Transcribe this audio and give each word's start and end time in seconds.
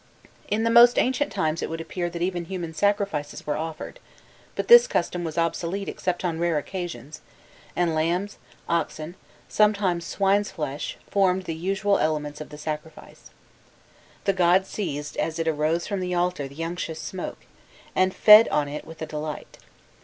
In 0.47 0.63
the 0.63 0.71
most 0.71 0.97
ancient 0.97 1.31
times 1.31 1.61
it 1.61 1.69
would 1.69 1.79
appear 1.79 2.09
that 2.09 2.23
even 2.23 2.45
human 2.45 2.73
sacrifices 2.73 3.45
were 3.45 3.55
offered, 3.55 3.99
but 4.55 4.67
this 4.67 4.87
custom 4.87 5.23
was 5.23 5.37
obsolete 5.37 5.87
except 5.87 6.25
on 6.25 6.39
rare 6.39 6.57
occasions, 6.57 7.21
and 7.75 7.93
lambs, 7.93 8.39
oxen, 8.67 9.13
sometimes 9.47 10.03
swine's 10.03 10.49
flesh, 10.49 10.97
formed 11.11 11.43
the 11.43 11.53
usual 11.53 11.99
elements 11.99 12.41
of 12.41 12.49
the 12.49 12.57
sacrifice. 12.57 13.29
The 14.23 14.33
gods 14.33 14.69
seized 14.69 15.17
as 15.17 15.37
it 15.37 15.47
arose 15.47 15.85
from 15.85 15.99
the 15.99 16.15
altar 16.15 16.47
the 16.47 16.63
unctuous 16.63 16.99
smoke, 16.99 17.45
and 17.95 18.11
fed 18.11 18.47
on 18.47 18.67
it 18.67 18.85
with 18.85 19.07
delight. 19.07 19.59